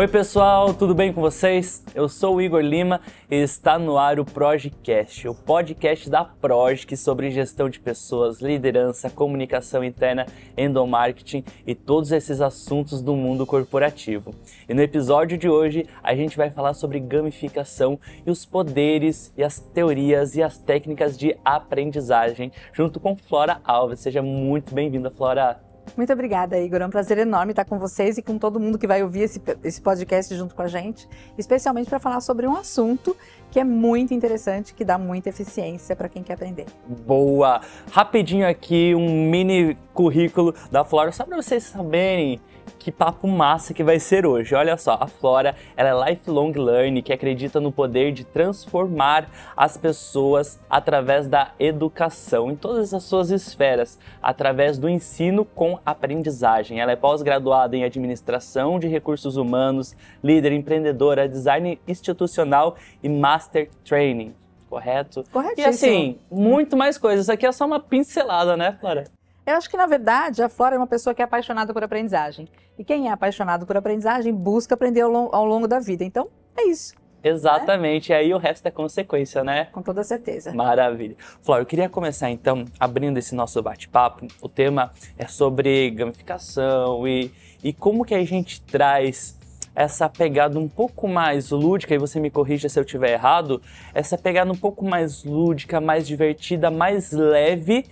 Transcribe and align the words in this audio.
Oi 0.00 0.08
pessoal, 0.08 0.72
tudo 0.72 0.94
bem 0.94 1.12
com 1.12 1.20
vocês? 1.20 1.84
Eu 1.94 2.08
sou 2.08 2.36
o 2.36 2.40
Igor 2.40 2.62
Lima 2.62 3.02
e 3.30 3.34
está 3.34 3.78
no 3.78 3.98
ar 3.98 4.18
o 4.18 4.24
Projecast, 4.24 5.28
o 5.28 5.34
podcast 5.34 6.08
da 6.08 6.24
Progic 6.24 6.96
sobre 6.96 7.30
gestão 7.30 7.68
de 7.68 7.78
pessoas, 7.78 8.40
liderança, 8.40 9.10
comunicação 9.10 9.84
interna, 9.84 10.24
endomarketing 10.56 11.44
e 11.66 11.74
todos 11.74 12.12
esses 12.12 12.40
assuntos 12.40 13.02
do 13.02 13.14
mundo 13.14 13.44
corporativo. 13.44 14.34
E 14.66 14.72
no 14.72 14.80
episódio 14.80 15.36
de 15.36 15.50
hoje 15.50 15.86
a 16.02 16.14
gente 16.14 16.34
vai 16.34 16.50
falar 16.50 16.72
sobre 16.72 16.98
gamificação 16.98 18.00
e 18.26 18.30
os 18.30 18.46
poderes 18.46 19.30
e 19.36 19.44
as 19.44 19.60
teorias 19.60 20.34
e 20.34 20.42
as 20.42 20.56
técnicas 20.56 21.14
de 21.18 21.36
aprendizagem 21.44 22.50
junto 22.72 22.98
com 22.98 23.14
Flora 23.14 23.60
Alves. 23.62 24.00
Seja 24.00 24.22
muito 24.22 24.74
bem-vinda, 24.74 25.10
Flora. 25.10 25.69
Muito 25.96 26.12
obrigada, 26.12 26.58
Igor. 26.58 26.80
É 26.80 26.86
um 26.86 26.90
prazer 26.90 27.18
enorme 27.18 27.52
estar 27.52 27.64
com 27.64 27.78
vocês 27.78 28.16
e 28.16 28.22
com 28.22 28.38
todo 28.38 28.60
mundo 28.60 28.78
que 28.78 28.86
vai 28.86 29.02
ouvir 29.02 29.22
esse, 29.22 29.42
esse 29.64 29.80
podcast 29.80 30.34
junto 30.34 30.54
com 30.54 30.62
a 30.62 30.68
gente, 30.68 31.08
especialmente 31.36 31.88
para 31.88 31.98
falar 31.98 32.20
sobre 32.20 32.46
um 32.46 32.56
assunto 32.56 33.16
que 33.50 33.58
é 33.58 33.64
muito 33.64 34.14
interessante, 34.14 34.72
que 34.72 34.84
dá 34.84 34.96
muita 34.96 35.28
eficiência 35.28 35.96
para 35.96 36.08
quem 36.08 36.22
quer 36.22 36.34
aprender. 36.34 36.66
Boa! 37.06 37.60
Rapidinho 37.90 38.48
aqui, 38.48 38.94
um 38.94 39.28
mini 39.28 39.76
currículo 39.92 40.54
da 40.70 40.84
Flora, 40.84 41.10
só 41.10 41.24
para 41.24 41.36
vocês 41.36 41.64
saberem 41.64 42.40
que 42.78 42.90
papo 42.90 43.26
massa 43.28 43.74
que 43.74 43.84
vai 43.84 43.98
ser 43.98 44.26
hoje. 44.26 44.54
Olha 44.54 44.76
só, 44.76 44.98
a 45.00 45.06
Flora, 45.06 45.54
ela 45.76 46.08
é 46.08 46.10
lifelong 46.10 46.52
learning, 46.52 47.02
que 47.02 47.12
acredita 47.12 47.60
no 47.60 47.70
poder 47.70 48.12
de 48.12 48.24
transformar 48.24 49.28
as 49.56 49.76
pessoas 49.76 50.58
através 50.68 51.28
da 51.28 51.52
educação 51.58 52.50
em 52.50 52.56
todas 52.56 52.94
as 52.94 53.04
suas 53.04 53.30
esferas, 53.30 53.98
através 54.22 54.78
do 54.78 54.88
ensino 54.88 55.44
com 55.44 55.78
aprendizagem. 55.84 56.80
Ela 56.80 56.92
é 56.92 56.96
pós-graduada 56.96 57.76
em 57.76 57.84
administração 57.84 58.78
de 58.78 58.88
recursos 58.88 59.36
humanos, 59.36 59.94
líder 60.22 60.52
empreendedora, 60.52 61.28
design 61.28 61.80
institucional 61.86 62.76
e 63.02 63.08
master 63.08 63.68
training 63.84 64.34
correto? 64.70 65.24
Corretíssimo. 65.32 65.66
E 65.66 65.68
assim, 65.68 66.18
muito 66.30 66.76
mais 66.76 66.96
coisas. 66.96 67.24
Isso 67.24 67.32
aqui 67.32 67.44
é 67.44 67.50
só 67.50 67.66
uma 67.66 67.80
pincelada, 67.80 68.56
né, 68.56 68.78
Flora? 68.80 69.02
Eu 69.50 69.56
acho 69.56 69.68
que, 69.68 69.76
na 69.76 69.86
verdade, 69.86 70.44
a 70.44 70.48
Flora 70.48 70.76
é 70.76 70.78
uma 70.78 70.86
pessoa 70.86 71.12
que 71.12 71.20
é 71.20 71.24
apaixonada 71.24 71.72
por 71.72 71.82
aprendizagem. 71.82 72.48
E 72.78 72.84
quem 72.84 73.08
é 73.08 73.10
apaixonado 73.10 73.66
por 73.66 73.76
aprendizagem 73.76 74.32
busca 74.32 74.74
aprender 74.74 75.00
ao, 75.00 75.44
longo, 75.44 75.66
da 75.66 75.80
vida. 75.80 76.04
Então, 76.04 76.28
é 76.56 76.68
isso. 76.68 76.94
Exatamente, 77.22 78.10
né? 78.10 78.16
e 78.16 78.18
aí 78.18 78.32
o 78.32 78.38
resto 78.38 78.64
é 78.66 78.70
consequência, 78.70 79.42
né? 79.42 79.66
Com 79.72 79.82
toda 79.82 80.04
certeza. 80.04 80.54
Maravilha. 80.54 81.16
Flora, 81.42 81.62
eu 81.62 81.66
queria 81.66 81.88
começar 81.88 82.30
então 82.30 82.64
abrindo 82.78 83.18
esse 83.18 83.34
nosso 83.34 83.60
bate-papo. 83.60 84.28
O 84.40 84.48
tema 84.48 84.92
é 85.18 85.26
sobre 85.26 85.90
gamificação 85.90 87.06
e, 87.06 87.34
e 87.62 87.72
como 87.72 88.04
que 88.04 88.14
a 88.14 88.24
gente 88.24 88.62
traz 88.62 89.36
essa 89.74 90.08
pegada 90.08 90.58
um 90.58 90.68
pouco 90.68 91.08
mais 91.08 91.50
lúdica, 91.50 91.94
e 91.94 91.98
você 91.98 92.20
me 92.20 92.30
corrija 92.30 92.68
se 92.68 92.78
eu 92.78 92.84
estiver 92.84 93.12
errado, 93.12 93.60
essa 93.94 94.16
pegada 94.16 94.50
um 94.50 94.56
pouco 94.56 94.84
mais 94.84 95.24
lúdica, 95.24 95.80
mais 95.80 96.06
divertida, 96.06 96.70
mais 96.70 97.12
leve 97.12 97.86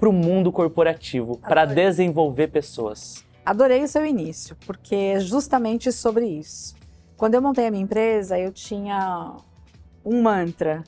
para 0.00 0.08
o 0.08 0.12
mundo 0.12 0.50
corporativo, 0.50 1.36
para 1.36 1.66
desenvolver 1.66 2.48
pessoas? 2.48 3.22
Adorei 3.44 3.84
o 3.84 3.88
seu 3.88 4.06
início, 4.06 4.56
porque 4.66 4.94
é 4.94 5.20
justamente 5.20 5.92
sobre 5.92 6.26
isso. 6.26 6.74
Quando 7.18 7.34
eu 7.34 7.42
montei 7.42 7.66
a 7.66 7.70
minha 7.70 7.82
empresa, 7.82 8.38
eu 8.38 8.50
tinha 8.50 9.36
um 10.02 10.22
mantra. 10.22 10.82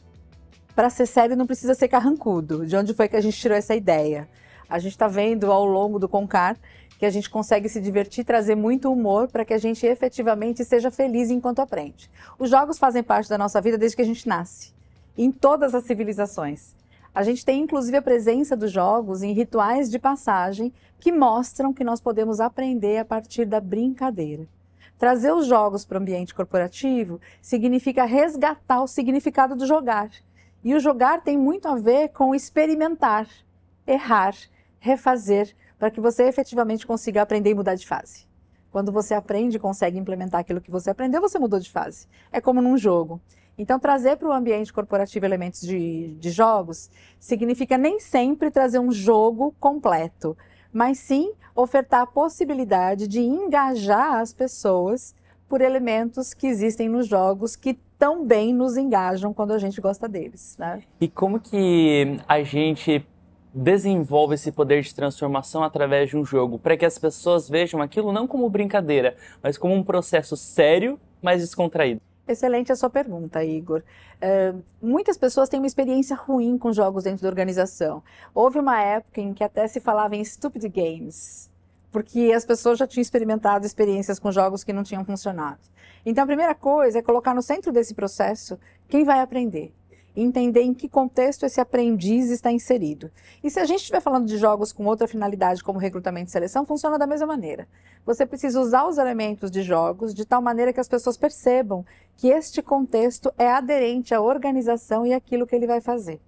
Para 0.75 0.89
ser 0.89 1.05
sério, 1.05 1.37
não 1.37 1.47
precisa 1.47 1.75
ser 1.75 1.89
carrancudo. 1.89 2.65
De 2.65 2.75
onde 2.75 2.95
foi 2.95 3.07
que 3.07 3.17
a 3.17 3.21
gente 3.21 3.39
tirou 3.39 3.57
essa 3.57 3.75
ideia? 3.75 4.27
A 4.67 4.79
gente 4.79 4.93
está 4.93 5.07
vendo 5.07 5.53
ao 5.53 5.67
longo 5.67 5.99
do 5.99 6.09
Concar 6.09 6.57
que 6.99 7.05
a 7.05 7.11
gente 7.11 7.29
consegue 7.29 7.69
se 7.69 7.81
divertir, 7.81 8.25
trazer 8.25 8.55
muito 8.55 8.91
humor 8.91 9.29
para 9.29 9.45
que 9.45 9.53
a 9.53 9.59
gente 9.59 9.85
efetivamente 9.85 10.65
seja 10.65 10.91
feliz 10.91 11.29
enquanto 11.29 11.59
aprende. 11.59 12.09
Os 12.39 12.49
jogos 12.49 12.79
fazem 12.79 13.03
parte 13.03 13.29
da 13.29 13.37
nossa 13.37 13.61
vida 13.61 13.77
desde 13.77 13.97
que 13.97 14.03
a 14.03 14.07
gente 14.07 14.27
nasce, 14.27 14.73
em 15.19 15.31
todas 15.31 15.75
as 15.75 15.85
civilizações. 15.85 16.75
A 17.15 17.23
gente 17.23 17.45
tem 17.45 17.61
inclusive 17.61 17.97
a 17.97 18.03
presença 18.03 18.57
dos 18.57 18.73
jogos 18.73 19.23
em 19.23 19.33
rituais 19.33 19.91
de 19.91 19.99
passagem 19.99 20.73
que 20.99 21.13
mostram 21.13 21.73
que 21.73 21.85
nós 21.85 22.01
podemos 22.01 22.41
aprender 22.41 22.99
a 22.99 23.05
partir 23.05 23.45
da 23.45 23.61
brincadeira. 23.61 24.49
Trazer 24.99 25.33
os 25.33 25.47
jogos 25.47 25.85
para 25.85 25.99
o 25.99 26.01
ambiente 26.01 26.35
corporativo 26.35 27.21
significa 27.41 28.05
resgatar 28.05 28.83
o 28.83 28.87
significado 28.87 29.55
do 29.55 29.67
jogar. 29.67 30.11
E 30.65 30.75
o 30.75 30.81
jogar 30.81 31.23
tem 31.23 31.37
muito 31.37 31.69
a 31.69 31.75
ver 31.75 32.09
com 32.11 32.35
experimentar, 32.35 33.29
errar, 33.87 34.35
refazer, 34.79 35.55
para 35.79 35.91
que 35.91 36.01
você 36.01 36.25
efetivamente 36.25 36.87
consiga 36.87 37.21
aprender 37.21 37.51
e 37.51 37.55
mudar 37.55 37.75
de 37.75 37.87
fase. 37.87 38.27
Quando 38.71 38.91
você 38.91 39.13
aprende 39.13 39.57
e 39.57 39.61
consegue 39.61 39.99
implementar 39.99 40.41
aquilo 40.41 40.61
que 40.61 40.71
você 40.71 40.89
aprendeu, 40.89 41.21
você 41.21 41.39
mudou 41.39 41.61
de 41.61 41.71
fase. 41.71 42.07
É 42.31 42.41
como 42.41 42.63
num 42.63 42.79
jogo. 42.79 43.21
Então, 43.57 43.79
trazer 43.79 44.17
para 44.17 44.29
o 44.29 44.33
ambiente 44.33 44.73
corporativo 44.73 45.27
elementos 45.27 45.61
de, 45.61 46.15
de 46.15 46.31
jogos 46.31 46.91
significa 47.19 47.77
nem 47.77 48.01
sempre 48.01 48.51
trazer 48.51 48.79
um 48.79 48.91
jogo 48.91 49.55
completo, 49.61 50.37
mas 50.73 50.99
sim 50.99 51.33
ofertar 51.55 52.03
a 52.03 52.07
possibilidade 52.07 53.07
de 53.07 53.21
engajar 53.21 54.15
as 54.15 54.33
pessoas 54.33 55.15
por 55.47 55.61
elementos 55.61 56.33
que 56.33 56.47
existem 56.47 56.89
nos 56.89 57.07
jogos 57.07 57.57
que 57.57 57.75
também 57.99 58.55
nos 58.55 58.77
engajam 58.77 59.35
quando 59.35 59.53
a 59.53 59.59
gente 59.59 59.81
gosta 59.81 60.09
deles. 60.09 60.57
Né? 60.59 60.83
E 60.99 61.07
como 61.07 61.39
que 61.39 62.19
a 62.27 62.43
gente 62.43 63.07
desenvolve 63.55 64.35
esse 64.35 64.51
poder 64.51 64.83
de 64.83 64.95
transformação 64.95 65.63
através 65.63 66.09
de 66.09 66.17
um 66.17 66.25
jogo, 66.25 66.59
para 66.59 66.77
que 66.77 66.87
as 66.87 66.99
pessoas 66.99 67.51
vejam 67.51 67.83
aquilo 67.83 68.11
não 68.11 68.27
como 68.27 68.49
brincadeira, 68.49 69.15
mas 69.43 69.59
como 69.59 69.75
um 69.75 69.85
processo 69.85 70.37
sério, 70.39 70.99
mas 71.21 71.43
descontraído? 71.43 72.01
Excelente 72.27 72.71
a 72.71 72.77
sua 72.77 72.89
pergunta, 72.89 73.45
Igor. 73.45 73.83
Uh, 74.23 74.63
muitas 74.81 75.19
pessoas 75.19 75.49
têm 75.49 75.59
uma 75.59 75.67
experiência 75.67 76.15
ruim 76.15 76.57
com 76.57 76.73
jogos 76.73 77.05
dentro 77.05 77.23
da 77.23 77.29
organização. 77.29 78.03
Houve 78.33 78.61
uma 78.61 78.81
época 78.81 79.21
em 79.21 79.35
que 79.35 79.43
até 79.43 79.67
se 79.67 79.81
falava 79.81 80.15
em 80.15 80.25
stupid 80.25 80.69
games, 80.69 81.51
porque 81.91 82.33
as 82.35 82.45
pessoas 82.45 82.79
já 82.79 82.87
tinham 82.87 83.03
experimentado 83.03 83.67
experiências 83.67 84.21
com 84.21 84.31
jogos 84.31 84.63
que 84.63 84.73
não 84.73 84.85
tinham 84.85 85.05
funcionado. 85.05 85.61
Então, 86.07 86.23
a 86.23 86.27
primeira 86.27 86.55
coisa 86.55 86.99
é 86.99 87.03
colocar 87.03 87.35
no 87.35 87.43
centro 87.43 87.73
desse 87.73 87.95
processo 87.95 88.59
quem 88.89 89.05
vai 89.05 89.21
aprender 89.21 89.73
entender 90.15 90.63
em 90.63 90.75
que 90.75 90.89
contexto 90.89 91.45
esse 91.45 91.61
aprendiz 91.61 92.31
está 92.31 92.53
inserido. 92.53 93.11
E 93.43 93.51
se 93.51 93.59
a 93.59 93.65
gente 93.65 93.81
estiver 93.81 94.01
falando 94.01 94.27
de 94.27 94.37
jogos 94.37 94.73
com 94.73 94.85
outra 94.87 95.09
finalidade, 95.09 95.65
como 95.65 95.79
recrutamento 95.79 96.29
e 96.29 96.33
seleção, 96.33 96.67
funciona 96.67 96.99
da 96.99 97.07
mesma 97.07 97.27
maneira. 97.27 97.67
Você 98.05 98.27
precisa 98.27 98.61
usar 98.61 98.87
os 98.87 98.99
elementos 98.99 99.51
de 99.51 99.63
jogos 99.63 100.15
de 100.15 100.25
tal 100.25 100.43
maneira 100.43 100.73
que 100.73 100.81
as 100.81 100.89
pessoas 100.89 101.17
percebam 101.17 101.85
que 102.17 102.29
este 102.29 102.61
contexto 102.61 103.33
é 103.39 103.49
aderente 103.49 104.15
à 104.15 104.21
organização 104.21 105.07
e 105.07 105.15
aquilo 105.15 105.47
que 105.47 105.57
ele 105.57 105.67
vai 105.67 105.81
fazer. 105.81 106.21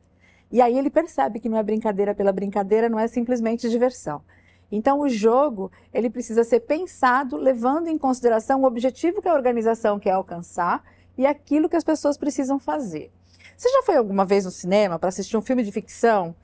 E 0.51 0.61
aí 0.61 0.79
ele 0.79 0.91
percebe 0.91 1.41
que 1.41 1.49
não 1.49 1.59
é 1.59 1.63
brincadeira 1.63 2.15
pela 2.15 2.33
brincadeira, 2.33 2.89
não 2.89 2.99
é 2.99 3.09
simplesmente 3.09 3.69
diversão. 3.69 4.23
Então 4.71 5.01
o 5.01 5.09
jogo, 5.09 5.71
ele 5.93 6.09
precisa 6.09 6.43
ser 6.43 6.61
pensado 6.61 7.37
levando 7.37 7.89
em 7.89 7.99
consideração 7.99 8.63
o 8.63 8.67
objetivo 8.67 9.21
que 9.21 9.29
a 9.29 9.35
organização 9.35 9.99
quer 9.99 10.13
alcançar 10.13 10.83
e 11.17 11.27
aquilo 11.27 11.69
que 11.69 11.77
as 11.77 11.85
pessoas 11.85 12.17
precisam 12.17 12.59
fazer. 12.59 13.13
Você 13.57 13.69
já 13.69 13.83
foi 13.83 13.97
alguma 13.97 14.25
vez 14.25 14.45
no 14.45 14.51
cinema 14.51 14.99
para 14.99 15.09
assistir 15.09 15.37
um 15.37 15.43
filme 15.43 15.63
de 15.63 15.73
ficção? 15.73 16.35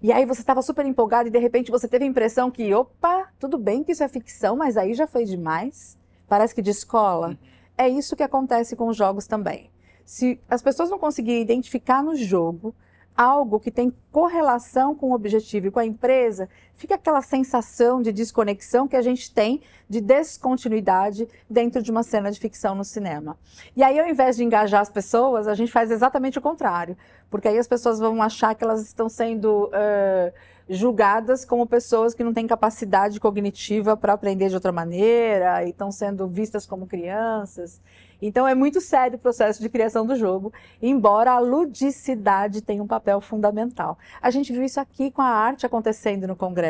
E 0.00 0.12
aí 0.12 0.24
você 0.24 0.40
estava 0.40 0.62
super 0.62 0.86
empolgado 0.86 1.28
e 1.28 1.30
de 1.30 1.38
repente 1.38 1.70
você 1.70 1.88
teve 1.88 2.04
a 2.04 2.08
impressão 2.08 2.50
que, 2.50 2.72
opa, 2.72 3.28
tudo 3.38 3.58
bem 3.58 3.82
que 3.82 3.92
isso 3.92 4.04
é 4.04 4.08
ficção, 4.08 4.56
mas 4.56 4.76
aí 4.76 4.94
já 4.94 5.06
foi 5.06 5.24
demais? 5.24 5.98
Parece 6.28 6.54
que 6.54 6.62
de 6.62 6.70
escola. 6.70 7.28
Uhum. 7.28 7.36
É 7.76 7.88
isso 7.88 8.14
que 8.14 8.22
acontece 8.22 8.76
com 8.76 8.88
os 8.88 8.96
jogos 8.96 9.26
também. 9.26 9.70
Se 10.04 10.40
as 10.48 10.62
pessoas 10.62 10.90
não 10.90 10.98
conseguirem 10.98 11.42
identificar 11.42 12.02
no 12.02 12.14
jogo 12.14 12.74
algo 13.16 13.58
que 13.58 13.70
tem 13.70 13.92
correlação 14.12 14.94
com 14.94 15.10
o 15.10 15.14
objetivo 15.14 15.66
e 15.66 15.70
com 15.72 15.80
a 15.80 15.84
empresa, 15.84 16.48
fica 16.78 16.94
aquela 16.94 17.20
sensação 17.20 18.00
de 18.00 18.12
desconexão 18.12 18.88
que 18.88 18.96
a 18.96 19.02
gente 19.02 19.30
tem 19.30 19.60
de 19.88 20.00
descontinuidade 20.00 21.28
dentro 21.50 21.82
de 21.82 21.90
uma 21.90 22.02
cena 22.02 22.30
de 22.30 22.38
ficção 22.38 22.74
no 22.74 22.84
cinema. 22.84 23.36
E 23.76 23.82
aí, 23.82 23.98
ao 23.98 24.08
invés 24.08 24.36
de 24.36 24.44
engajar 24.44 24.80
as 24.80 24.88
pessoas, 24.88 25.46
a 25.48 25.54
gente 25.54 25.72
faz 25.72 25.90
exatamente 25.90 26.38
o 26.38 26.42
contrário, 26.42 26.96
porque 27.28 27.48
aí 27.48 27.58
as 27.58 27.66
pessoas 27.66 27.98
vão 27.98 28.22
achar 28.22 28.54
que 28.54 28.64
elas 28.64 28.80
estão 28.82 29.08
sendo 29.08 29.66
uh, 29.66 30.32
julgadas 30.68 31.44
como 31.44 31.66
pessoas 31.66 32.14
que 32.14 32.22
não 32.22 32.32
têm 32.32 32.46
capacidade 32.46 33.18
cognitiva 33.18 33.96
para 33.96 34.12
aprender 34.12 34.48
de 34.48 34.54
outra 34.54 34.70
maneira 34.70 35.64
e 35.64 35.70
estão 35.70 35.90
sendo 35.90 36.28
vistas 36.28 36.66
como 36.66 36.86
crianças. 36.86 37.80
Então 38.20 38.46
é 38.46 38.54
muito 38.54 38.80
sério 38.80 39.16
o 39.16 39.20
processo 39.20 39.62
de 39.62 39.68
criação 39.68 40.04
do 40.04 40.16
jogo, 40.16 40.52
embora 40.82 41.32
a 41.32 41.38
ludicidade 41.38 42.60
tenha 42.60 42.82
um 42.82 42.86
papel 42.86 43.20
fundamental. 43.20 43.96
A 44.20 44.30
gente 44.30 44.52
viu 44.52 44.62
isso 44.62 44.80
aqui 44.80 45.10
com 45.10 45.22
a 45.22 45.28
arte 45.28 45.64
acontecendo 45.64 46.26
no 46.26 46.36
Congresso. 46.36 46.67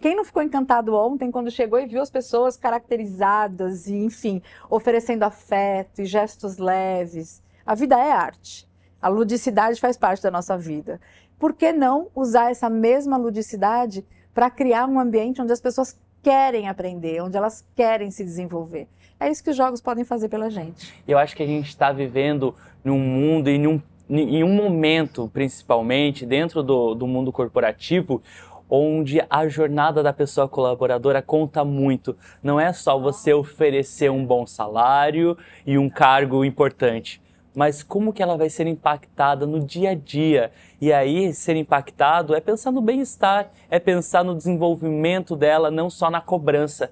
Quem 0.00 0.14
não 0.14 0.24
ficou 0.24 0.42
encantado 0.42 0.94
ontem 0.94 1.30
quando 1.30 1.50
chegou 1.50 1.78
e 1.78 1.86
viu 1.86 2.02
as 2.02 2.10
pessoas 2.10 2.56
caracterizadas 2.56 3.86
e, 3.86 3.94
enfim, 3.94 4.42
oferecendo 4.68 5.22
afeto 5.22 6.02
e 6.02 6.04
gestos 6.04 6.58
leves? 6.58 7.42
A 7.64 7.74
vida 7.74 7.98
é 7.98 8.12
arte. 8.12 8.68
A 9.00 9.08
ludicidade 9.08 9.80
faz 9.80 9.96
parte 9.96 10.22
da 10.22 10.30
nossa 10.30 10.56
vida. 10.56 11.00
Por 11.38 11.52
que 11.52 11.72
não 11.72 12.08
usar 12.14 12.50
essa 12.50 12.70
mesma 12.70 13.16
ludicidade 13.16 14.04
para 14.32 14.50
criar 14.50 14.86
um 14.86 14.98
ambiente 14.98 15.40
onde 15.40 15.52
as 15.52 15.60
pessoas 15.60 15.98
querem 16.22 16.68
aprender, 16.68 17.22
onde 17.22 17.36
elas 17.36 17.66
querem 17.74 18.10
se 18.10 18.24
desenvolver? 18.24 18.88
É 19.20 19.30
isso 19.30 19.44
que 19.44 19.50
os 19.50 19.56
jogos 19.56 19.80
podem 19.80 20.04
fazer 20.04 20.28
pela 20.28 20.50
gente. 20.50 20.92
Eu 21.06 21.18
acho 21.18 21.36
que 21.36 21.42
a 21.42 21.46
gente 21.46 21.68
está 21.68 21.92
vivendo 21.92 22.54
num 22.82 22.98
mundo 22.98 23.48
e 23.48 23.58
num, 23.58 23.80
em 24.08 24.42
um 24.42 24.54
momento, 24.54 25.30
principalmente, 25.32 26.26
dentro 26.26 26.62
do, 26.62 26.94
do 26.94 27.06
mundo 27.06 27.32
corporativo, 27.32 28.22
onde 28.68 29.24
a 29.28 29.46
jornada 29.48 30.02
da 30.02 30.12
pessoa 30.12 30.48
colaboradora 30.48 31.22
conta 31.22 31.64
muito. 31.64 32.16
Não 32.42 32.58
é 32.58 32.72
só 32.72 32.98
você 32.98 33.32
oferecer 33.32 34.10
um 34.10 34.24
bom 34.24 34.46
salário 34.46 35.36
e 35.66 35.78
um 35.78 35.88
cargo 35.88 36.44
importante, 36.44 37.20
mas 37.54 37.82
como 37.82 38.12
que 38.12 38.22
ela 38.22 38.36
vai 38.36 38.50
ser 38.50 38.66
impactada 38.66 39.46
no 39.46 39.60
dia 39.60 39.90
a 39.90 39.94
dia. 39.94 40.50
E 40.80 40.92
aí, 40.92 41.32
ser 41.32 41.56
impactado 41.56 42.34
é 42.34 42.40
pensar 42.40 42.72
no 42.72 42.80
bem-estar, 42.80 43.50
é 43.70 43.78
pensar 43.78 44.24
no 44.24 44.34
desenvolvimento 44.34 45.36
dela, 45.36 45.70
não 45.70 45.88
só 45.88 46.10
na 46.10 46.20
cobrança. 46.20 46.90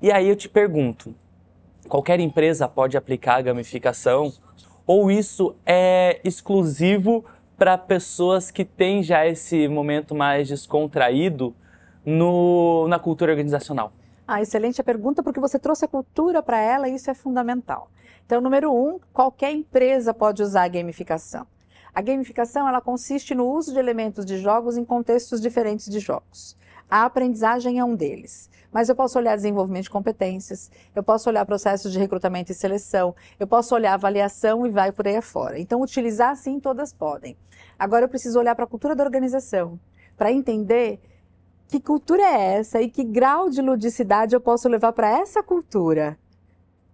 E 0.00 0.12
aí 0.12 0.28
eu 0.28 0.36
te 0.36 0.48
pergunto, 0.48 1.14
qualquer 1.88 2.20
empresa 2.20 2.68
pode 2.68 2.96
aplicar 2.96 3.36
a 3.36 3.42
gamificação? 3.42 4.32
Ou 4.86 5.10
isso 5.10 5.56
é 5.66 6.20
exclusivo 6.22 7.24
para 7.56 7.78
pessoas 7.78 8.50
que 8.50 8.64
têm 8.64 9.02
já 9.02 9.26
esse 9.26 9.66
momento 9.68 10.14
mais 10.14 10.48
descontraído 10.48 11.54
no, 12.04 12.86
na 12.88 12.98
cultura 12.98 13.32
organizacional? 13.32 13.92
Ah, 14.28 14.42
excelente 14.42 14.80
a 14.80 14.84
pergunta, 14.84 15.22
porque 15.22 15.40
você 15.40 15.58
trouxe 15.58 15.84
a 15.84 15.88
cultura 15.88 16.42
para 16.42 16.60
ela 16.60 16.88
e 16.88 16.94
isso 16.94 17.10
é 17.10 17.14
fundamental. 17.14 17.90
Então, 18.24 18.40
número 18.40 18.72
um, 18.74 18.98
qualquer 19.12 19.52
empresa 19.52 20.12
pode 20.12 20.42
usar 20.42 20.64
a 20.64 20.68
gamificação. 20.68 21.46
A 21.94 22.02
gamificação 22.02 22.68
ela 22.68 22.80
consiste 22.80 23.34
no 23.34 23.46
uso 23.46 23.72
de 23.72 23.78
elementos 23.78 24.26
de 24.26 24.36
jogos 24.38 24.76
em 24.76 24.84
contextos 24.84 25.40
diferentes 25.40 25.88
de 25.88 25.98
jogos. 25.98 26.56
A 26.88 27.04
aprendizagem 27.04 27.78
é 27.78 27.84
um 27.84 27.96
deles. 27.96 28.48
Mas 28.72 28.88
eu 28.88 28.94
posso 28.94 29.18
olhar 29.18 29.34
desenvolvimento 29.36 29.84
de 29.84 29.90
competências, 29.90 30.70
eu 30.94 31.02
posso 31.02 31.28
olhar 31.28 31.44
processos 31.46 31.90
de 31.90 31.98
recrutamento 31.98 32.52
e 32.52 32.54
seleção, 32.54 33.14
eu 33.40 33.46
posso 33.46 33.74
olhar 33.74 33.94
avaliação 33.94 34.66
e 34.66 34.70
vai 34.70 34.92
por 34.92 35.06
aí 35.06 35.16
afora. 35.16 35.58
Então, 35.58 35.80
utilizar 35.80 36.36
sim, 36.36 36.60
todas 36.60 36.92
podem. 36.92 37.36
Agora, 37.78 38.04
eu 38.04 38.08
preciso 38.08 38.38
olhar 38.38 38.54
para 38.54 38.64
a 38.64 38.68
cultura 38.68 38.94
da 38.94 39.02
organização, 39.02 39.80
para 40.16 40.30
entender 40.30 41.00
que 41.68 41.80
cultura 41.80 42.22
é 42.22 42.58
essa 42.58 42.80
e 42.80 42.88
que 42.88 43.02
grau 43.02 43.50
de 43.50 43.60
ludicidade 43.60 44.34
eu 44.34 44.40
posso 44.40 44.68
levar 44.68 44.92
para 44.92 45.08
essa 45.08 45.42
cultura, 45.42 46.16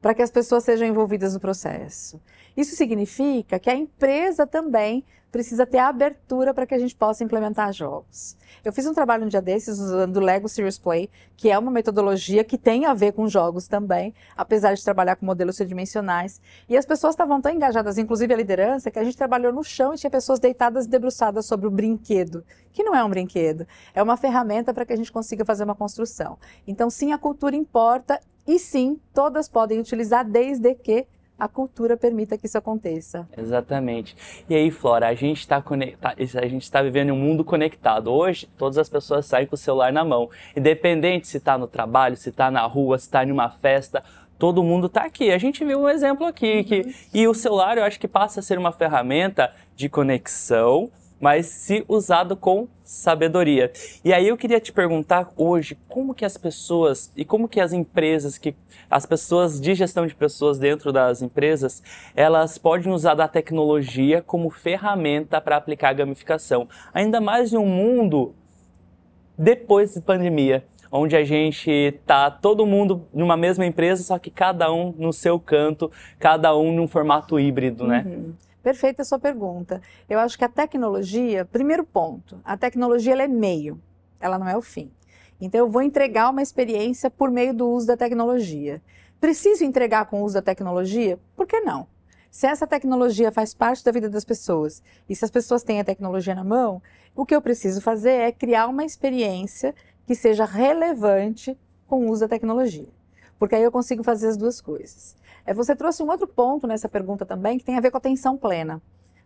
para 0.00 0.15
que 0.15 0.23
as 0.23 0.31
pessoas 0.31 0.65
sejam 0.65 0.87
envolvidas 0.87 1.35
no 1.35 1.41
processo. 1.41 2.21
Isso 2.56 2.75
significa 2.75 3.59
que 3.59 3.71
a 3.71 3.75
empresa 3.75 4.47
também 4.47 5.05
precisa 5.32 5.67
ter 5.67 5.79
abertura 5.79 6.52
para 6.52 6.67
que 6.67 6.75
a 6.75 6.79
gente 6.79 6.94
possa 6.94 7.25
implementar 7.25 7.73
jogos. 7.73 8.37
Eu 8.62 8.70
fiz 8.70 8.87
um 8.87 8.93
trabalho 8.93 9.25
um 9.25 9.29
dia 9.29 9.40
desses 9.40 9.79
usando 9.79 10.19
o 10.19 10.20
Lego 10.20 10.46
Serious 10.46 10.79
Play, 10.79 11.08
que 11.38 11.50
é 11.50 11.58
uma 11.58 11.70
metodologia 11.70 12.44
que 12.44 12.58
tem 12.58 12.84
a 12.84 12.93
ver 12.93 13.12
com 13.12 13.26
jogos 13.26 13.67
também, 13.67 14.14
apesar 14.37 14.75
de 14.75 14.84
trabalhar 14.84 15.17
com 15.17 15.25
modelos 15.25 15.56
tridimensionais. 15.56 16.38
E 16.69 16.76
as 16.76 16.84
pessoas 16.84 17.14
estavam 17.14 17.40
tão 17.40 17.50
engajadas, 17.50 17.96
inclusive 17.96 18.32
a 18.34 18.37
liderança, 18.37 18.90
que 18.90 18.99
a 18.99 19.05
gente 19.05 19.17
trabalhou 19.17 19.52
no 19.52 19.64
chão 19.64 19.94
e 19.94 19.96
tinha 19.96 20.11
pessoas 20.11 20.38
deitadas 20.38 20.84
e 20.84 20.88
debruçadas 20.88 21.46
sobre 21.46 21.67
o 21.67 21.70
brinquedo, 21.70 22.44
que 22.70 22.85
não 22.85 22.94
é 22.94 23.02
um 23.02 23.08
brinquedo, 23.08 23.67
é 23.94 24.02
uma 24.02 24.19
ferramenta 24.19 24.75
para 24.75 24.85
que 24.85 24.93
a 24.93 24.96
gente 24.96 25.11
consiga 25.11 25.46
fazer 25.46 25.64
uma 25.64 25.75
construção. 25.75 26.38
Então, 26.67 26.90
sim, 26.90 27.11
a 27.11 27.19
cultura 27.19 27.56
importa 27.56 28.20
e 28.46 28.58
sim, 28.58 29.00
todas 29.14 29.49
podem 29.49 29.78
utilizar 29.78 30.28
desde 30.28 30.75
que 30.75 31.06
a 31.43 31.49
cultura 31.49 31.97
permita 31.97 32.39
que 32.39 32.47
isso 32.47 32.56
aconteça. 32.56 33.29
Exatamente. 33.37 34.17
E 34.49 34.55
aí, 34.55 34.71
Flora, 34.71 35.09
a 35.09 35.15
gente 35.15 35.41
está 35.41 35.61
conectado, 35.61 36.15
a 36.17 36.47
gente 36.47 36.62
está 36.62 36.81
vivendo 36.81 37.12
um 37.12 37.17
mundo 37.17 37.43
conectado. 37.43 38.12
Hoje, 38.12 38.49
todas 38.56 38.79
as 38.79 38.89
pessoas 38.89 39.27
saem 39.27 39.44
com 39.49 39.56
o 39.56 39.59
celular 39.59 39.93
na 39.93 40.05
mão. 40.05 40.31
Independente 40.56 41.27
se 41.27 41.39
está 41.39 41.59
no 41.59 41.67
trabalho, 41.67 42.17
se 42.17 42.29
está 42.29 42.49
na 42.49 42.65
rua, 42.65 42.97
se 42.97 43.06
está 43.06 43.25
em 43.25 43.33
uma 43.33 43.50
festa, 43.50 44.05
todo 44.39 44.62
mundo 44.62 44.87
está 44.87 45.03
aqui. 45.03 45.33
A 45.33 45.39
gente 45.39 45.65
viu 45.65 45.81
um 45.81 45.89
exemplo 45.89 46.25
aqui. 46.25 46.62
Que, 46.62 46.83
uhum. 46.83 46.93
e 47.12 47.27
o 47.27 47.35
celular, 47.35 47.77
eu 47.77 47.83
acho 47.83 47.99
que 47.99 48.06
passa 48.06 48.38
a 48.38 48.43
ser 48.43 48.56
uma 48.56 48.71
ferramenta 48.71 49.53
de 49.75 49.88
conexão, 49.88 50.93
mas 51.23 51.47
se 51.47 51.85
usado 51.87 52.37
com 52.37 52.67
sabedoria. 52.85 53.71
E 54.05 54.13
aí 54.13 54.27
eu 54.27 54.37
queria 54.37 54.59
te 54.59 54.73
perguntar 54.73 55.31
hoje, 55.37 55.79
como 55.89 56.15
que 56.15 56.25
as 56.25 56.37
pessoas 56.37 57.13
e 57.17 57.25
como 57.25 57.47
que 57.49 57.61
as 57.61 57.73
empresas, 57.73 58.39
que 58.39 58.57
as 58.91 59.07
pessoas 59.07 59.61
de 59.61 59.73
gestão 59.73 60.05
de 60.05 60.17
pessoas 60.17 60.59
dentro 60.59 60.93
das 60.93 61.23
empresas, 61.23 61.81
elas 62.17 62.59
podem 62.59 62.93
usar 62.93 63.15
da 63.15 63.29
tecnologia 63.29 64.21
como 64.21 64.51
ferramenta 64.51 65.41
para 65.41 65.57
aplicar 65.57 65.91
a 65.91 65.93
gamificação, 65.93 66.69
ainda 66.93 67.21
mais 67.21 67.53
em 67.53 67.57
um 67.57 67.67
mundo 67.67 68.35
depois 69.39 69.95
da 69.95 70.01
pandemia, 70.01 70.65
onde 70.91 71.15
a 71.15 71.25
gente 71.25 72.01
tá 72.05 72.33
todo 72.33 72.67
mundo 72.67 73.07
numa 73.15 73.37
mesma 73.37 73.65
empresa, 73.65 74.03
só 74.03 74.19
que 74.19 74.31
cada 74.31 74.73
um 74.73 74.93
no 74.99 75.13
seu 75.13 75.39
canto, 75.39 75.89
cada 76.19 76.55
um 76.57 76.75
num 76.75 76.89
formato 76.89 77.39
híbrido, 77.39 77.87
né? 77.87 78.03
Uhum. 78.05 78.35
Perfeita 78.62 79.03
a 79.03 79.05
sua 79.05 79.19
pergunta. 79.19 79.82
Eu 80.09 80.19
acho 80.19 80.38
que 80.38 80.44
a 80.44 80.49
tecnologia, 80.49 81.44
primeiro 81.44 81.85
ponto, 81.85 82.41
a 82.44 82.56
tecnologia 82.56 83.14
é 83.14 83.29
meio, 83.29 83.81
ela 84.20 84.38
não 84.38 84.49
é 84.49 84.56
o 84.56 84.62
fim. 84.62 84.91
Então 85.41 85.59
eu 85.59 85.69
vou 85.69 85.82
entregar 85.82 86.31
uma 86.31 86.43
experiência 86.43 87.11
por 87.11 87.31
meio 87.31 87.53
do 87.53 87.69
uso 87.69 87.88
da 87.88 87.97
tecnologia. 87.97 88.81
Preciso 89.20 89.64
entregar 89.64 90.06
com 90.06 90.23
o 90.23 90.25
uso 90.25 90.35
da 90.35 90.43
tecnologia? 90.43 91.19
Por 91.35 91.47
que 91.47 91.61
não? 91.61 91.88
Se 92.31 92.47
essa 92.47 92.67
tecnologia 92.67 93.32
faz 93.32 93.53
parte 93.53 93.85
da 93.85 93.91
vida 93.91 94.09
das 94.09 94.25
pessoas 94.25 94.82
e 95.09 95.14
se 95.17 95.25
as 95.25 95.31
pessoas 95.31 95.62
têm 95.62 95.81
a 95.81 95.85
tecnologia 95.85 96.35
na 96.35 96.44
mão, 96.44 96.81
o 97.14 97.26
que 97.26 97.35
eu 97.35 97.43
preciso 97.43 97.81
fazer 97.81 98.12
é 98.12 98.32
criar 98.32 98.69
uma 98.69 98.85
experiência 98.85 99.75
que 100.06 100.14
seja 100.14 100.44
relevante 100.44 101.59
com 101.87 102.06
o 102.06 102.11
uso 102.11 102.23
da 102.23 102.29
tecnologia. 102.29 102.88
Porque 103.38 103.56
aí 103.56 103.62
eu 103.62 103.73
consigo 103.73 104.05
fazer 104.05 104.29
as 104.29 104.37
duas 104.37 104.61
coisas. 104.61 105.17
É, 105.44 105.53
você 105.53 105.75
trouxe 105.75 106.03
um 106.03 106.11
outro 106.11 106.27
ponto 106.27 106.67
nessa 106.67 106.89
pergunta 106.89 107.27
também, 107.27 107.59
que 107.59 107.65
tem 107.65 107.77
a 107.77 107.81
ver 107.81 107.91
com 107.91 107.97
atenção 107.97 108.37
plena. 108.37 108.81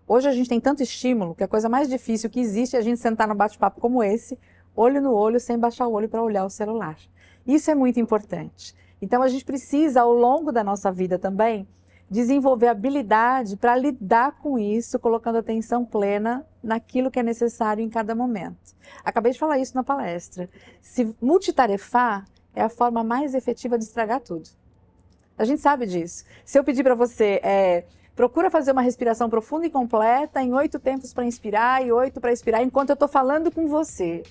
Hoje 0.08 0.28
a 0.28 0.32
gente 0.32 0.48
tem 0.48 0.60
tanto 0.60 0.82
estímulo 0.82 1.34
que 1.34 1.44
a 1.44 1.48
coisa 1.48 1.68
mais 1.68 1.88
difícil 1.88 2.30
que 2.30 2.40
existe 2.40 2.76
é 2.76 2.78
a 2.78 2.82
gente 2.82 3.00
sentar 3.00 3.26
num 3.26 3.34
bate-papo 3.34 3.80
como 3.80 4.02
esse, 4.02 4.38
olho 4.74 5.00
no 5.00 5.12
olho, 5.12 5.40
sem 5.40 5.58
baixar 5.58 5.86
o 5.86 5.92
olho 5.92 6.08
para 6.08 6.22
olhar 6.22 6.44
o 6.44 6.50
celular. 6.50 6.96
Isso 7.46 7.70
é 7.70 7.74
muito 7.74 7.98
importante. 7.98 8.74
Então 9.00 9.22
a 9.22 9.28
gente 9.28 9.44
precisa, 9.44 10.02
ao 10.02 10.12
longo 10.12 10.52
da 10.52 10.62
nossa 10.62 10.90
vida 10.92 11.18
também, 11.18 11.66
desenvolver 12.08 12.68
habilidade 12.68 13.56
para 13.56 13.76
lidar 13.76 14.38
com 14.38 14.58
isso, 14.58 14.98
colocando 14.98 15.38
atenção 15.38 15.84
plena 15.84 16.46
naquilo 16.62 17.10
que 17.10 17.18
é 17.18 17.22
necessário 17.22 17.82
em 17.82 17.88
cada 17.88 18.14
momento. 18.14 18.74
Acabei 19.04 19.32
de 19.32 19.38
falar 19.38 19.58
isso 19.58 19.74
na 19.74 19.82
palestra. 19.82 20.48
Se 20.80 21.14
multitarefar 21.20 22.24
é 22.54 22.62
a 22.62 22.68
forma 22.68 23.02
mais 23.02 23.34
efetiva 23.34 23.76
de 23.76 23.84
estragar 23.84 24.20
tudo. 24.20 24.48
A 25.38 25.44
gente 25.44 25.60
sabe 25.60 25.86
disso. 25.86 26.24
Se 26.44 26.58
eu 26.58 26.64
pedir 26.64 26.82
para 26.82 26.94
você, 26.94 27.40
é, 27.42 27.84
procura 28.14 28.50
fazer 28.50 28.72
uma 28.72 28.80
respiração 28.80 29.28
profunda 29.28 29.66
e 29.66 29.70
completa 29.70 30.42
em 30.42 30.54
oito 30.54 30.78
tempos 30.78 31.12
para 31.12 31.24
inspirar 31.24 31.84
e 31.84 31.92
oito 31.92 32.20
para 32.20 32.32
expirar 32.32 32.62
enquanto 32.62 32.90
eu 32.90 32.94
estou 32.94 33.08
falando 33.08 33.50
com 33.50 33.66
você. 33.66 34.22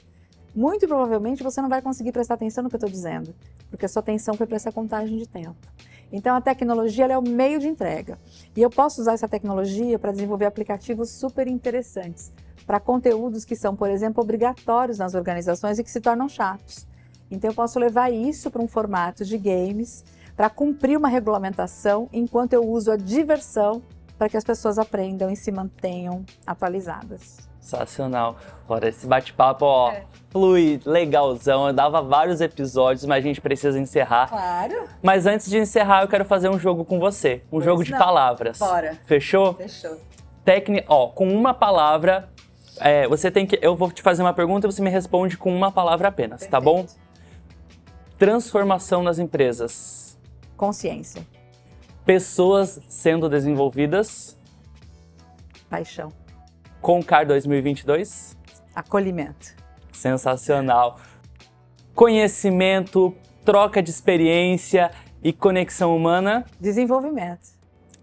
Muito 0.55 0.87
provavelmente 0.87 1.43
você 1.43 1.61
não 1.61 1.69
vai 1.69 1.81
conseguir 1.81 2.11
prestar 2.11 2.35
atenção 2.35 2.63
no 2.63 2.69
que 2.69 2.75
eu 2.75 2.77
estou 2.77 2.89
dizendo, 2.89 3.35
porque 3.69 3.85
a 3.85 3.89
sua 3.89 3.99
atenção 3.99 4.35
foi 4.35 4.47
para 4.47 4.55
essa 4.55 4.71
contagem 4.71 5.17
de 5.17 5.27
tempo. 5.27 5.55
Então 6.11 6.35
a 6.35 6.41
tecnologia 6.41 7.05
é 7.05 7.17
o 7.17 7.21
meio 7.21 7.59
de 7.59 7.67
entrega. 7.67 8.17
E 8.55 8.61
eu 8.61 8.69
posso 8.69 9.01
usar 9.01 9.13
essa 9.13 9.27
tecnologia 9.27 9.99
para 9.99 10.11
desenvolver 10.11 10.45
aplicativos 10.45 11.11
super 11.11 11.47
interessantes 11.47 12.31
para 12.65 12.79
conteúdos 12.79 13.45
que 13.45 13.55
são, 13.55 13.75
por 13.75 13.89
exemplo, 13.89 14.23
obrigatórios 14.23 14.97
nas 14.97 15.13
organizações 15.13 15.77
e 15.77 15.83
que 15.83 15.91
se 15.91 16.01
tornam 16.01 16.27
chatos. 16.27 16.87
Então 17.29 17.49
eu 17.49 17.53
posso 17.53 17.79
levar 17.79 18.11
isso 18.11 18.49
para 18.49 18.61
um 18.61 18.67
formato 18.67 19.23
de 19.23 19.37
games 19.37 20.03
para 20.35 20.49
cumprir 20.49 20.97
uma 20.97 21.07
regulamentação, 21.07 22.09
enquanto 22.11 22.53
eu 22.53 22.63
uso 22.67 22.91
a 22.91 22.97
diversão 22.97 23.81
para 24.17 24.29
que 24.29 24.37
as 24.37 24.43
pessoas 24.43 24.77
aprendam 24.77 25.29
e 25.29 25.35
se 25.35 25.51
mantenham 25.51 26.23
atualizadas. 26.45 27.37
Sensacional. 27.59 28.37
Olha, 28.69 28.89
esse 28.89 29.07
bate-papo, 29.07 29.65
ó, 29.65 29.91
é. 29.91 30.03
flui, 30.29 30.79
legalzão. 30.85 31.67
Eu 31.67 31.73
dava 31.73 32.01
vários 32.01 32.39
episódios, 32.39 33.05
mas 33.05 33.23
a 33.23 33.27
gente 33.27 33.41
precisa 33.41 33.79
encerrar. 33.79 34.27
Claro. 34.29 34.87
Mas 35.01 35.25
antes 35.25 35.49
de 35.49 35.57
encerrar, 35.57 36.03
eu 36.03 36.07
quero 36.07 36.23
fazer 36.25 36.47
um 36.49 36.59
jogo 36.59 36.85
com 36.85 36.99
você. 36.99 37.41
Um 37.47 37.57
pois 37.57 37.65
jogo 37.65 37.83
de 37.83 37.91
palavras. 37.91 38.59
Bora. 38.59 38.97
Fechou? 39.05 39.55
Fechou. 39.55 39.97
Técnica, 40.43 40.85
ó, 40.87 41.07
com 41.07 41.27
uma 41.27 41.53
palavra, 41.53 42.29
É, 42.79 43.07
você 43.07 43.31
tem 43.31 43.47
que. 43.47 43.57
Eu 43.61 43.73
vou 43.73 43.89
te 43.89 44.01
fazer 44.01 44.21
uma 44.21 44.33
pergunta 44.33 44.67
e 44.67 44.71
você 44.71 44.81
me 44.81 44.89
responde 44.89 45.37
com 45.37 45.55
uma 45.55 45.71
palavra 45.71 46.09
apenas, 46.09 46.45
tá 46.45 46.59
bom? 46.59 46.83
Perfeito. 46.83 47.05
Transformação 48.19 49.01
nas 49.01 49.17
empresas. 49.17 50.04
Consciência, 50.55 51.25
Pessoas 52.05 52.79
sendo 52.87 53.27
desenvolvidas. 53.27 54.37
paixão, 55.69 56.11
Concar 56.81 57.25
2022. 57.25 58.37
acolhimento, 58.75 59.55
Sensacional. 59.91 60.99
Conhecimento, 61.95 63.15
troca 63.43 63.81
de 63.81 63.89
experiência 63.89 64.91
e 65.23 65.31
conexão 65.33 65.95
humana. 65.95 66.45
desenvolvimento. 66.59 67.55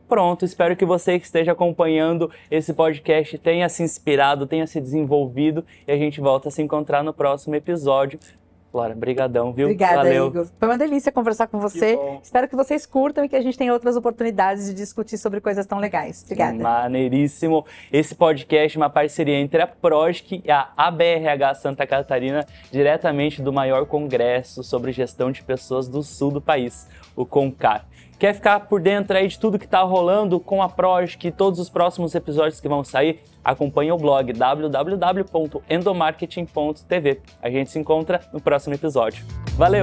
Pronto, 0.08 0.44
espero 0.44 0.76
que 0.76 0.84
você 0.84 1.18
que 1.18 1.24
esteja 1.24 1.52
acompanhando 1.52 2.30
esse 2.50 2.74
podcast 2.74 3.38
tenha 3.38 3.68
se 3.68 3.82
inspirado, 3.82 4.46
tenha 4.46 4.66
se 4.66 4.80
desenvolvido 4.80 5.64
e 5.86 5.92
a 5.92 5.96
gente 5.96 6.20
volta 6.20 6.48
a 6.48 6.50
se 6.50 6.60
encontrar 6.60 7.02
no 7.02 7.14
próximo 7.14 7.54
episódio. 7.54 8.18
Flora, 8.72 8.94
brigadão, 8.94 9.52
viu? 9.52 9.66
Obrigada, 9.66 9.96
Valeu. 9.96 10.28
Igor. 10.28 10.46
Foi 10.58 10.66
uma 10.66 10.78
delícia 10.78 11.12
conversar 11.12 11.46
com 11.46 11.60
você. 11.60 11.94
bom. 11.94 12.20
Espero 12.22 12.48
que 12.48 12.56
vocês 12.56 12.86
curtam 12.86 13.22
e 13.22 13.28
que 13.28 13.36
a 13.36 13.42
gente 13.42 13.58
tenha 13.58 13.70
outras 13.70 13.96
oportunidades 13.96 14.64
de 14.64 14.72
discutir 14.72 15.18
sobre 15.18 15.42
coisas 15.42 15.66
tão 15.66 15.78
legais. 15.78 16.22
Obrigada. 16.24 16.56
Maneiríssimo. 16.56 17.66
Esse 17.92 18.14
podcast 18.14 18.78
é 18.78 18.80
uma 18.80 18.88
parceria 18.88 19.38
entre 19.38 19.60
a 19.60 19.66
Progic 19.66 20.42
e 20.42 20.50
a 20.50 20.70
ABRH 20.74 21.54
Santa 21.56 21.86
Catarina, 21.86 22.46
diretamente 22.70 23.42
do 23.42 23.52
maior 23.52 23.84
congresso 23.84 24.64
sobre 24.64 24.90
gestão 24.90 25.30
de 25.30 25.42
pessoas 25.42 25.86
do 25.86 26.02
sul 26.02 26.30
do 26.30 26.40
país, 26.40 26.88
o 27.14 27.26
CONCAR. 27.26 27.84
Quer 28.22 28.34
ficar 28.34 28.60
por 28.68 28.80
dentro 28.80 29.16
aí 29.16 29.26
de 29.26 29.36
tudo 29.36 29.58
que 29.58 29.64
está 29.64 29.80
rolando 29.80 30.38
com 30.38 30.62
a 30.62 30.68
Progic 30.68 31.26
e 31.26 31.32
todos 31.32 31.58
os 31.58 31.68
próximos 31.68 32.14
episódios 32.14 32.60
que 32.60 32.68
vão 32.68 32.84
sair? 32.84 33.18
Acompanhe 33.42 33.90
o 33.90 33.96
blog 33.96 34.32
www.endomarketing.tv. 34.32 37.20
A 37.42 37.50
gente 37.50 37.72
se 37.72 37.80
encontra 37.80 38.20
no 38.32 38.40
próximo 38.40 38.76
episódio. 38.76 39.24
Valeu! 39.56 39.82